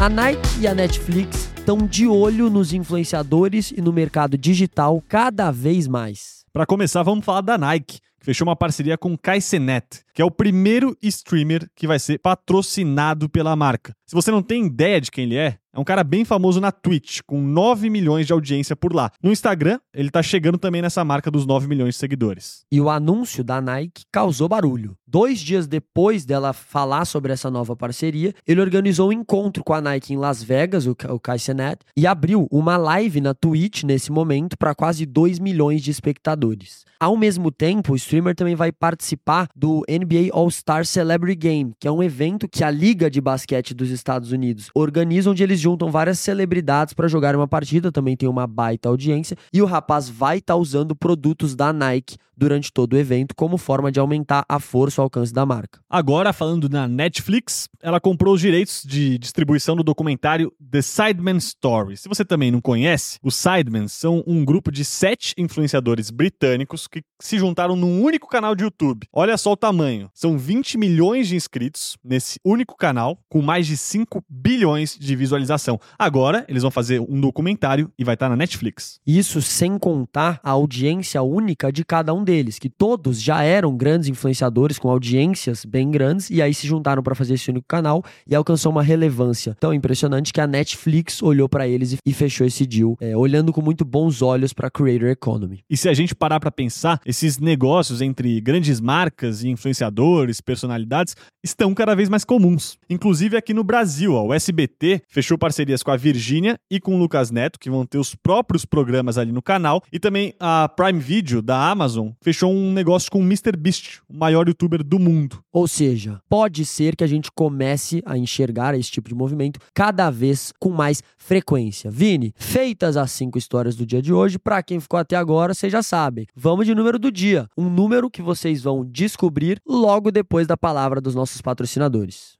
A 0.00 0.08
Nike 0.08 0.60
e 0.60 0.66
a 0.66 0.74
Netflix 0.74 1.47
estão 1.68 1.86
de 1.86 2.06
olho 2.06 2.48
nos 2.48 2.72
influenciadores 2.72 3.72
e 3.76 3.82
no 3.82 3.92
mercado 3.92 4.38
digital 4.38 5.04
cada 5.06 5.50
vez 5.50 5.86
mais. 5.86 6.46
Para 6.50 6.64
começar, 6.64 7.02
vamos 7.02 7.26
falar 7.26 7.42
da 7.42 7.58
Nike, 7.58 7.98
que 8.18 8.24
fechou 8.24 8.48
uma 8.48 8.56
parceria 8.56 8.96
com 8.96 9.12
o 9.12 9.18
Kaisenet, 9.18 10.00
que 10.14 10.22
é 10.22 10.24
o 10.24 10.30
primeiro 10.30 10.96
streamer 11.02 11.68
que 11.76 11.86
vai 11.86 11.98
ser 11.98 12.20
patrocinado 12.20 13.28
pela 13.28 13.54
marca. 13.54 13.94
Se 14.08 14.14
você 14.14 14.30
não 14.30 14.42
tem 14.42 14.64
ideia 14.64 15.02
de 15.02 15.10
quem 15.10 15.24
ele 15.24 15.36
é, 15.36 15.58
é 15.70 15.78
um 15.78 15.84
cara 15.84 16.02
bem 16.02 16.24
famoso 16.24 16.62
na 16.62 16.72
Twitch, 16.72 17.20
com 17.26 17.42
9 17.42 17.90
milhões 17.90 18.26
de 18.26 18.32
audiência 18.32 18.74
por 18.74 18.94
lá. 18.94 19.12
No 19.22 19.30
Instagram, 19.30 19.78
ele 19.94 20.10
tá 20.10 20.22
chegando 20.22 20.56
também 20.56 20.80
nessa 20.80 21.04
marca 21.04 21.30
dos 21.30 21.44
9 21.44 21.68
milhões 21.68 21.94
de 21.94 22.00
seguidores. 22.00 22.64
E 22.72 22.80
o 22.80 22.88
anúncio 22.88 23.44
da 23.44 23.60
Nike 23.60 24.04
causou 24.10 24.48
barulho. 24.48 24.96
Dois 25.06 25.38
dias 25.38 25.66
depois 25.66 26.24
dela 26.24 26.54
falar 26.54 27.04
sobre 27.04 27.32
essa 27.32 27.50
nova 27.50 27.76
parceria, 27.76 28.34
ele 28.46 28.60
organizou 28.60 29.10
um 29.10 29.12
encontro 29.12 29.62
com 29.62 29.74
a 29.74 29.80
Nike 29.80 30.14
em 30.14 30.16
Las 30.16 30.42
Vegas, 30.42 30.86
o, 30.86 30.96
o 31.10 31.20
Kaisenet, 31.20 31.78
e 31.96 32.06
abriu 32.06 32.46
uma 32.50 32.76
live 32.76 33.20
na 33.20 33.34
Twitch 33.34 33.84
nesse 33.84 34.10
momento 34.10 34.56
para 34.56 34.74
quase 34.74 35.04
2 35.04 35.38
milhões 35.38 35.82
de 35.82 35.90
espectadores. 35.90 36.84
Ao 37.00 37.16
mesmo 37.16 37.52
tempo, 37.52 37.92
o 37.92 37.96
streamer 37.96 38.34
também 38.34 38.56
vai 38.56 38.72
participar 38.72 39.48
do 39.54 39.84
NBA 39.88 40.30
All-Star 40.32 40.84
Celebrity 40.84 41.38
Game, 41.38 41.72
que 41.78 41.86
é 41.86 41.92
um 41.92 42.02
evento 42.02 42.48
que 42.48 42.64
a 42.64 42.70
Liga 42.70 43.08
de 43.08 43.20
Basquete 43.20 43.72
dos 43.72 43.88
Estados 43.98 44.32
Unidos 44.32 44.70
organiza, 44.74 45.30
onde 45.30 45.42
eles 45.42 45.60
juntam 45.60 45.90
várias 45.90 46.18
celebridades 46.18 46.94
para 46.94 47.08
jogar 47.08 47.36
uma 47.36 47.48
partida, 47.48 47.92
também 47.92 48.16
tem 48.16 48.28
uma 48.28 48.46
baita 48.46 48.88
audiência, 48.88 49.36
e 49.52 49.62
o 49.62 49.66
rapaz 49.66 50.08
vai 50.08 50.38
estar 50.38 50.54
tá 50.54 50.58
usando 50.58 50.96
produtos 50.96 51.54
da 51.54 51.72
Nike 51.72 52.16
durante 52.38 52.72
todo 52.72 52.92
o 52.92 52.96
evento 52.96 53.34
como 53.34 53.58
forma 53.58 53.90
de 53.90 53.98
aumentar 53.98 54.44
a 54.48 54.60
força 54.60 55.00
e 55.00 55.02
o 55.02 55.04
alcance 55.04 55.32
da 55.32 55.44
marca. 55.44 55.80
Agora, 55.90 56.32
falando 56.32 56.68
na 56.68 56.86
Netflix, 56.86 57.68
ela 57.82 58.00
comprou 58.00 58.34
os 58.34 58.40
direitos 58.40 58.82
de 58.86 59.18
distribuição 59.18 59.74
do 59.74 59.82
documentário 59.82 60.52
The 60.70 60.80
Sidemen 60.80 61.38
Story. 61.38 61.96
Se 61.96 62.08
você 62.08 62.24
também 62.24 62.52
não 62.52 62.60
conhece, 62.60 63.18
os 63.22 63.34
Sidemen 63.34 63.88
são 63.88 64.22
um 64.26 64.44
grupo 64.44 64.70
de 64.70 64.84
sete 64.84 65.34
influenciadores 65.36 66.10
britânicos 66.10 66.86
que 66.86 67.02
se 67.20 67.38
juntaram 67.38 67.74
num 67.74 68.02
único 68.02 68.28
canal 68.28 68.54
de 68.54 68.62
YouTube. 68.62 69.08
Olha 69.12 69.36
só 69.36 69.52
o 69.52 69.56
tamanho. 69.56 70.08
São 70.14 70.38
20 70.38 70.78
milhões 70.78 71.26
de 71.26 71.34
inscritos 71.34 71.96
nesse 72.04 72.38
único 72.44 72.76
canal, 72.76 73.18
com 73.28 73.42
mais 73.42 73.66
de 73.66 73.76
5 73.88 74.22
bilhões 74.28 74.96
de 74.98 75.16
visualização. 75.16 75.80
Agora, 75.98 76.44
eles 76.48 76.62
vão 76.62 76.70
fazer 76.70 77.00
um 77.00 77.20
documentário 77.20 77.90
e 77.98 78.04
vai 78.04 78.14
estar 78.14 78.28
na 78.28 78.36
Netflix. 78.36 79.00
Isso 79.06 79.40
sem 79.40 79.78
contar 79.78 80.38
a 80.42 80.50
audiência 80.50 81.22
única 81.22 81.72
de 81.72 81.84
cada 81.84 82.12
um 82.12 82.22
deles, 82.22 82.58
que 82.58 82.68
todos 82.68 83.20
já 83.20 83.42
eram 83.42 83.76
grandes 83.76 84.08
influenciadores 84.08 84.78
com 84.78 84.90
audiências 84.90 85.64
bem 85.64 85.90
grandes 85.90 86.28
e 86.30 86.42
aí 86.42 86.52
se 86.52 86.66
juntaram 86.66 87.02
para 87.02 87.14
fazer 87.14 87.34
esse 87.34 87.50
único 87.50 87.66
canal 87.66 88.04
e 88.26 88.34
alcançou 88.34 88.70
uma 88.70 88.82
relevância 88.82 89.56
tão 89.58 89.72
impressionante 89.72 90.32
que 90.32 90.40
a 90.40 90.46
Netflix 90.46 91.22
olhou 91.22 91.48
para 91.48 91.66
eles 91.66 91.96
e 92.04 92.12
fechou 92.12 92.46
esse 92.46 92.66
deal, 92.66 92.96
é, 93.00 93.16
olhando 93.16 93.52
com 93.52 93.62
muito 93.62 93.84
bons 93.84 94.20
olhos 94.20 94.52
para 94.52 94.68
a 94.68 94.70
creator 94.70 95.08
economy. 95.08 95.60
E 95.68 95.76
se 95.76 95.88
a 95.88 95.94
gente 95.94 96.14
parar 96.14 96.40
para 96.40 96.50
pensar, 96.50 97.00
esses 97.06 97.38
negócios 97.38 98.02
entre 98.02 98.40
grandes 98.40 98.80
marcas 98.80 99.42
e 99.42 99.48
influenciadores, 99.48 100.40
personalidades, 100.40 101.16
estão 101.42 101.74
cada 101.74 101.94
vez 101.94 102.08
mais 102.08 102.24
comuns. 102.24 102.76
Inclusive 102.90 103.36
aqui 103.36 103.54
no 103.54 103.64
Brasil, 103.64 103.77
ó, 104.08 104.24
o 104.24 104.34
SBT 104.34 105.02
fechou 105.08 105.38
parcerias 105.38 105.82
com 105.82 105.90
a 105.90 105.96
Virgínia 105.96 106.58
e 106.70 106.80
com 106.80 106.94
o 106.94 106.98
Lucas 106.98 107.30
Neto, 107.30 107.58
que 107.58 107.70
vão 107.70 107.84
ter 107.84 107.98
os 107.98 108.14
próprios 108.14 108.64
programas 108.64 109.18
ali 109.18 109.32
no 109.32 109.42
canal, 109.42 109.82
e 109.92 109.98
também 109.98 110.34
a 110.40 110.68
Prime 110.68 110.98
Video 110.98 111.42
da 111.42 111.70
Amazon 111.70 112.10
fechou 112.20 112.52
um 112.52 112.72
negócio 112.72 113.10
com 113.10 113.20
o 113.20 113.22
MrBeast, 113.22 114.00
o 114.08 114.16
maior 114.16 114.48
youtuber 114.48 114.82
do 114.82 114.98
mundo. 114.98 115.42
Ou 115.52 115.68
seja, 115.68 116.20
pode 116.28 116.64
ser 116.64 116.96
que 116.96 117.04
a 117.04 117.06
gente 117.06 117.30
comece 117.32 118.02
a 118.04 118.16
enxergar 118.16 118.74
esse 118.74 118.90
tipo 118.90 119.08
de 119.08 119.14
movimento 119.14 119.60
cada 119.74 120.10
vez 120.10 120.52
com 120.58 120.70
mais 120.70 121.02
frequência. 121.16 121.90
Vini, 121.90 122.32
feitas 122.36 122.96
as 122.96 123.10
cinco 123.10 123.38
histórias 123.38 123.76
do 123.76 123.84
dia 123.84 124.00
de 124.02 124.12
hoje, 124.12 124.38
para 124.38 124.62
quem 124.62 124.80
ficou 124.80 124.98
até 124.98 125.16
agora, 125.16 125.54
vocês 125.54 125.72
já 125.72 125.82
sabem. 125.82 126.26
Vamos 126.34 126.66
de 126.66 126.74
número 126.74 126.98
do 126.98 127.10
dia, 127.10 127.48
um 127.56 127.68
número 127.68 128.10
que 128.10 128.22
vocês 128.22 128.62
vão 128.62 128.84
descobrir 128.84 129.60
logo 129.66 130.10
depois 130.10 130.46
da 130.46 130.56
palavra 130.56 131.00
dos 131.00 131.14
nossos 131.14 131.40
patrocinadores. 131.40 132.37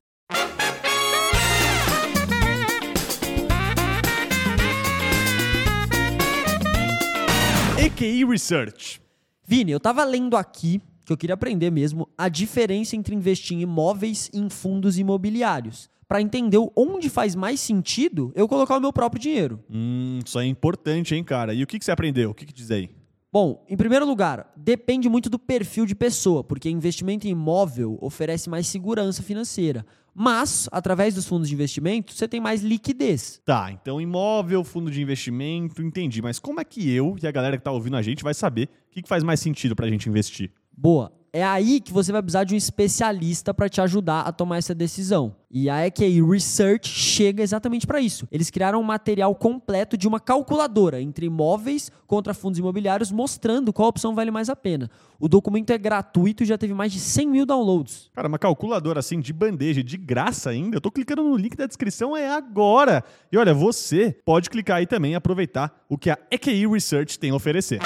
EQI 7.80 8.24
Research. 8.24 9.00
Vini, 9.46 9.70
eu 9.70 9.78
tava 9.78 10.02
lendo 10.02 10.36
aqui 10.36 10.82
que 11.06 11.12
eu 11.12 11.16
queria 11.16 11.34
aprender 11.34 11.70
mesmo 11.70 12.08
a 12.18 12.28
diferença 12.28 12.96
entre 12.96 13.14
investir 13.14 13.56
em 13.56 13.60
imóveis 13.60 14.28
e 14.34 14.40
em 14.40 14.50
fundos 14.50 14.98
imobiliários. 14.98 15.88
Para 16.08 16.20
entender 16.20 16.58
onde 16.74 17.08
faz 17.08 17.36
mais 17.36 17.60
sentido 17.60 18.32
eu 18.34 18.48
colocar 18.48 18.76
o 18.76 18.80
meu 18.80 18.92
próprio 18.92 19.22
dinheiro. 19.22 19.60
Hum, 19.70 20.18
isso 20.26 20.40
é 20.40 20.44
importante, 20.44 21.14
hein, 21.14 21.22
cara? 21.22 21.54
E 21.54 21.62
o 21.62 21.68
que, 21.68 21.78
que 21.78 21.84
você 21.84 21.92
aprendeu? 21.92 22.30
O 22.30 22.34
que, 22.34 22.46
que 22.46 22.52
diz 22.52 22.72
aí? 22.72 22.90
Bom, 23.32 23.64
em 23.68 23.76
primeiro 23.76 24.04
lugar, 24.04 24.52
depende 24.56 25.08
muito 25.08 25.30
do 25.30 25.38
perfil 25.38 25.86
de 25.86 25.94
pessoa, 25.94 26.42
porque 26.42 26.68
investimento 26.68 27.28
em 27.28 27.30
imóvel 27.30 27.96
oferece 28.00 28.50
mais 28.50 28.66
segurança 28.66 29.22
financeira. 29.22 29.86
Mas, 30.20 30.68
através 30.72 31.14
dos 31.14 31.28
fundos 31.28 31.48
de 31.48 31.54
investimento, 31.54 32.12
você 32.12 32.26
tem 32.26 32.40
mais 32.40 32.60
liquidez. 32.60 33.40
Tá, 33.44 33.70
então 33.70 34.00
imóvel, 34.00 34.64
fundo 34.64 34.90
de 34.90 35.00
investimento, 35.00 35.80
entendi. 35.80 36.20
Mas 36.20 36.40
como 36.40 36.60
é 36.60 36.64
que 36.64 36.90
eu 36.90 37.16
e 37.22 37.26
a 37.26 37.30
galera 37.30 37.56
que 37.56 37.62
tá 37.62 37.70
ouvindo 37.70 37.96
a 37.96 38.02
gente 38.02 38.24
vai 38.24 38.34
saber 38.34 38.68
o 38.88 38.90
que, 38.90 39.02
que 39.02 39.08
faz 39.08 39.22
mais 39.22 39.38
sentido 39.38 39.76
pra 39.76 39.88
gente 39.88 40.08
investir? 40.08 40.50
Boa. 40.76 41.12
É 41.32 41.44
aí 41.44 41.80
que 41.80 41.92
você 41.92 42.10
vai 42.10 42.22
precisar 42.22 42.44
de 42.44 42.54
um 42.54 42.56
especialista 42.56 43.52
para 43.52 43.68
te 43.68 43.80
ajudar 43.80 44.22
a 44.22 44.32
tomar 44.32 44.56
essa 44.56 44.74
decisão. 44.74 45.36
E 45.50 45.68
a 45.70 45.86
EQI 45.86 46.22
Research 46.22 46.88
chega 46.88 47.42
exatamente 47.42 47.86
para 47.86 48.00
isso. 48.00 48.28
Eles 48.30 48.50
criaram 48.50 48.80
um 48.80 48.84
material 48.84 49.34
completo 49.34 49.96
de 49.96 50.06
uma 50.06 50.20
calculadora 50.20 51.00
entre 51.00 51.26
imóveis 51.26 51.90
contra 52.06 52.34
fundos 52.34 52.58
imobiliários, 52.58 53.10
mostrando 53.10 53.72
qual 53.72 53.88
opção 53.88 54.14
vale 54.14 54.30
mais 54.30 54.48
a 54.48 54.56
pena. 54.56 54.90
O 55.18 55.28
documento 55.28 55.70
é 55.70 55.78
gratuito 55.78 56.42
e 56.42 56.46
já 56.46 56.58
teve 56.58 56.74
mais 56.74 56.92
de 56.92 57.00
100 57.00 57.28
mil 57.28 57.46
downloads. 57.46 58.10
Cara, 58.14 58.28
uma 58.28 58.38
calculadora 58.38 59.00
assim 59.00 59.20
de 59.20 59.32
bandeja, 59.32 59.82
de 59.82 59.96
graça 59.96 60.50
ainda. 60.50 60.76
Eu 60.76 60.80
tô 60.80 60.90
clicando 60.90 61.22
no 61.22 61.36
link 61.36 61.56
da 61.56 61.66
descrição, 61.66 62.16
é 62.16 62.28
agora. 62.28 63.02
E 63.32 63.36
olha, 63.38 63.54
você 63.54 64.16
pode 64.24 64.50
clicar 64.50 64.78
aí 64.78 64.86
também 64.86 65.12
e 65.12 65.14
aproveitar 65.14 65.84
o 65.88 65.96
que 65.96 66.10
a 66.10 66.18
EQI 66.30 66.66
Research 66.66 67.18
tem 67.18 67.30
a 67.30 67.34
oferecer. 67.34 67.80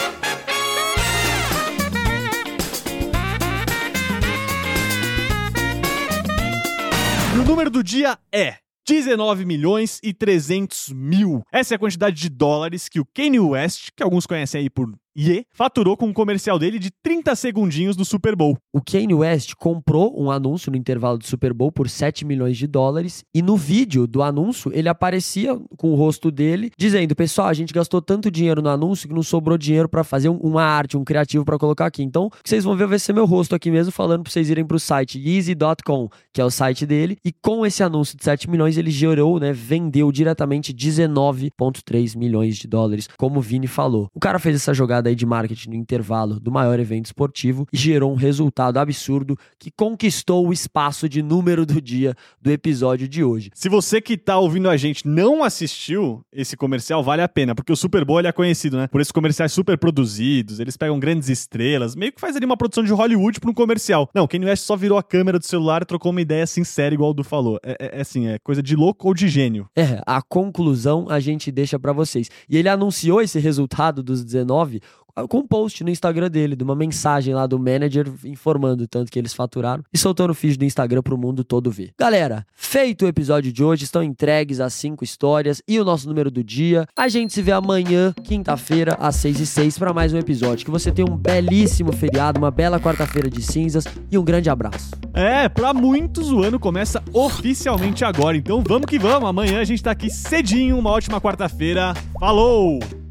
O 7.43 7.45
número 7.45 7.71
do 7.71 7.83
dia 7.83 8.17
é 8.31 8.59
19 8.87 9.45
milhões 9.45 9.99
e 10.01 10.15
300 10.15 10.91
mil. 10.91 11.43
Essa 11.53 11.75
é 11.75 11.77
a 11.77 11.79
quantidade 11.79 12.15
de 12.15 12.29
dólares 12.29 12.89
que 12.89 13.01
o 13.01 13.05
Kanye 13.05 13.41
West, 13.41 13.89
que 13.97 14.03
alguns 14.03 14.27
conhecem 14.27 14.61
aí 14.61 14.71
por 14.71 14.89
Ye 15.16 15.45
faturou 15.52 15.97
com 15.97 16.07
um 16.07 16.12
comercial 16.12 16.59
dele 16.59 16.78
de 16.78 16.90
30 17.02 17.35
segundinhos 17.37 17.95
do 17.95 18.04
Super 18.04 18.35
Bowl. 18.35 18.57
O 18.73 18.81
Kanye 18.81 19.14
West 19.14 19.54
comprou 19.54 20.19
um 20.19 20.31
anúncio 20.31 20.71
no 20.71 20.76
intervalo 20.76 21.19
do 21.19 21.26
Super 21.26 21.52
Bowl 21.52 21.71
por 21.71 21.88
7 21.88 22.25
milhões 22.25 22.57
de 22.57 22.66
dólares 22.66 23.23
e 23.35 23.42
no 23.42 23.57
vídeo 23.57 24.07
do 24.07 24.23
anúncio 24.23 24.73
ele 24.75 24.88
aparecia 24.88 25.59
com 25.76 25.92
o 25.92 25.95
rosto 25.95 26.31
dele 26.31 26.71
dizendo: 26.78 27.14
"Pessoal, 27.14 27.49
a 27.49 27.54
gente 27.54 27.75
gastou 27.75 28.00
tanto 28.00 28.31
dinheiro 28.31 28.62
no 28.62 28.71
anúncio 28.71 29.07
que 29.07 29.14
não 29.14 29.23
sobrou 29.23 29.59
dinheiro 29.59 29.88
para 29.88 30.02
fazer 30.02 30.31
uma 30.31 30.62
arte, 30.64 30.97
um 30.97 31.04
criativo 31.04 31.45
para 31.45 31.59
colocar 31.59 31.87
aqui. 31.87 32.02
Então, 32.02 32.26
o 32.26 32.31
que 32.31 32.49
vocês 32.49 32.64
vão 32.64 32.76
ver 32.76 32.87
vai 32.87 32.99
ser 32.99 33.12
meu 33.12 33.26
rosto 33.26 33.54
aqui 33.54 33.71
mesmo 33.71 33.92
falando 33.92 34.23
para 34.23 34.33
vocês 34.33 34.49
irem 34.49 34.64
pro 34.64 34.81
site 34.81 35.19
easy.com, 35.19 36.09
que 36.33 36.40
é 36.40 36.45
o 36.45 36.50
site 36.50 36.87
dele, 36.87 37.16
e 37.25 37.33
com 37.33 37.66
esse 37.66 37.83
anúncio 37.83 38.16
de 38.16 38.25
7 38.25 38.49
milhões 38.49 38.78
ele 38.78 38.90
gerou, 38.90 39.38
né, 39.38 39.52
vendeu 39.52 40.11
diretamente 40.11 40.73
19.3 40.73 42.16
milhões 42.16 42.57
de 42.57 42.66
dólares, 42.66 43.09
como 43.19 43.38
o 43.38 43.42
Vini 43.42 43.66
falou. 43.66 44.09
O 44.14 44.21
cara 44.21 44.38
fez 44.38 44.57
essa 44.57 44.73
jogada 44.73 45.02
aí 45.09 45.15
de 45.15 45.27
marketing 45.27 45.71
no 45.71 45.77
intervalo 45.77 46.41
do 46.41 46.51
maior 46.51 46.79
evento 46.79 47.07
esportivo 47.07 47.67
e 47.73 47.77
gerou 47.77 48.13
um 48.13 48.17
resultado 48.17 48.79
absurdo 48.79 49.37
que 49.59 49.71
conquistou 49.71 50.47
o 50.47 50.53
espaço 50.53 51.09
de 51.09 51.23
número 51.23 51.67
do 51.67 51.81
dia 51.81 52.15
do 52.41 52.51
episódio 52.51 53.09
de 53.09 53.23
hoje. 53.23 53.51
Se 53.55 53.69
você 53.69 54.01
que 54.01 54.17
tá 54.17 54.39
ouvindo 54.39 54.69
a 54.69 54.77
gente 54.77 55.07
não 55.07 55.45
assistiu 55.45 56.25
esse 56.33 56.57
comercial, 56.57 57.03
vale 57.03 57.23
a 57.23 57.29
pena, 57.29 57.55
porque 57.55 57.73
o 57.73 57.77
Super 57.77 58.05
Bowl 58.05 58.21
é 58.21 58.33
conhecido, 58.33 58.77
né? 58.77 58.87
Por 58.87 59.01
esses 59.01 59.13
comerciais 59.13 59.53
super 59.53 59.77
produzidos, 59.77 60.61
eles 60.61 60.77
pegam 60.77 60.99
grandes 60.99 61.29
estrelas, 61.29 61.95
meio 61.95 62.13
que 62.13 62.21
faz 62.21 62.37
ali 62.37 62.45
uma 62.45 62.57
produção 62.57 62.85
de 62.85 62.93
Hollywood 62.93 63.41
para 63.41 63.51
um 63.51 63.55
comercial. 63.55 64.09
Não, 64.15 64.27
Kanye 64.27 64.47
West 64.47 64.65
só 64.65 64.77
virou 64.77 64.99
a 64.99 65.03
câmera 65.03 65.39
do 65.39 65.47
celular 65.47 65.83
e 65.83 65.87
trocou 65.87 66.11
uma 66.11 66.21
ideia 66.21 66.47
sincera, 66.47 66.95
igual 66.95 67.11
o 67.11 67.15
Du 67.15 67.25
falou. 67.25 67.59
É, 67.63 67.77
é, 67.81 67.99
é 67.99 68.01
assim, 68.01 68.29
é 68.29 68.39
coisa 68.39 68.63
de 68.63 68.77
louco 68.77 69.09
ou 69.09 69.15
de 69.15 69.29
gênio. 69.29 69.67
É, 69.77 70.01
a 70.07 70.23
conclusão 70.23 71.07
a 71.09 71.21
gente 71.21 71.51
deixa 71.51 71.79
para 71.79 71.93
vocês. 71.93 72.29
E 72.49 72.57
ele 72.57 72.69
anunciou 72.69 73.21
esse 73.21 73.39
resultado 73.39 74.03
dos 74.03 74.25
19 74.25 74.81
com 75.28 75.38
um 75.38 75.47
post 75.47 75.83
no 75.85 75.90
Instagram 75.90 76.31
dele, 76.31 76.57
de 76.57 76.64
uma 76.64 76.75
mensagem 76.75 77.35
lá 77.35 77.47
do 77.47 77.59
manager 77.59 78.11
informando 78.25 78.87
tanto 78.87 79.11
que 79.11 79.19
eles 79.19 79.35
faturaram 79.35 79.83
e 79.92 79.99
soltou 79.99 80.28
no 80.28 80.35
feed 80.35 80.59
do 80.59 80.64
Instagram 80.64 81.02
pro 81.02 81.19
mundo 81.19 81.45
todo 81.45 81.71
ver. 81.71 81.92
Galera, 81.99 82.47
feito 82.54 83.04
o 83.04 83.09
episódio 83.09 83.52
de 83.52 83.62
hoje, 83.62 83.85
estão 83.85 84.02
entregues 84.02 84.61
as 84.61 84.75
cinco 84.75 85.04
histórias 85.04 85.62
e 85.69 85.78
o 85.78 85.85
nosso 85.85 86.09
número 86.09 86.31
do 86.31 86.42
dia. 86.42 86.87
A 86.97 87.09
gente 87.09 87.33
se 87.33 87.42
vê 87.42 87.52
amanhã, 87.52 88.14
quinta-feira, 88.25 88.97
às 88.99 89.16
seis 89.16 89.38
e 89.40 89.47
seis, 89.47 89.78
para 89.78 89.92
mais 89.92 90.12
um 90.12 90.19
episódio. 90.19 90.64
Que 90.64 90.71
você 90.71 90.90
tenha 90.90 91.11
um 91.11 91.16
belíssimo 91.16 91.92
feriado, 91.92 92.38
uma 92.38 92.50
bela 92.50 92.81
quarta-feira 92.81 93.28
de 93.28 93.42
cinzas 93.42 93.85
e 94.11 94.19
um 94.19 94.25
grande 94.25 94.49
abraço. 94.50 94.90
É, 95.14 95.49
pra 95.49 95.75
muitos 95.75 96.31
o 96.31 96.42
ano 96.42 96.59
começa 96.59 97.02
oficialmente 97.12 98.04
agora, 98.04 98.37
então 98.37 98.62
vamos 98.66 98.87
que 98.87 98.99
vamos. 98.99 99.28
Amanhã 99.28 99.61
a 99.61 99.64
gente 99.64 99.83
tá 99.83 99.90
aqui 99.90 100.11
cedinho, 100.11 100.78
uma 100.78 100.90
ótima 100.90 101.21
quarta-feira. 101.21 101.95
Falou! 102.19 103.02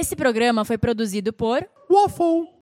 Esse 0.00 0.16
programa 0.16 0.64
foi 0.64 0.78
produzido 0.78 1.30
por 1.30 1.62
Waffle! 1.90 2.50